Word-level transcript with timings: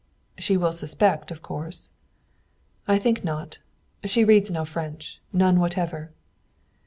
"She 0.39 0.57
will 0.57 0.73
suspect, 0.73 1.29
of 1.29 1.43
course." 1.43 1.91
"I 2.87 2.97
think 2.97 3.23
not. 3.23 3.59
And 4.01 4.09
she 4.09 4.23
reads 4.23 4.49
no 4.49 4.65
French. 4.65 5.21
None 5.31 5.59
whatever." 5.59 6.11